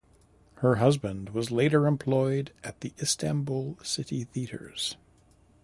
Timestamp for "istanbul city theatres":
2.99-4.97